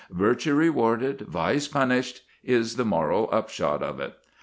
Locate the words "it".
3.99-4.15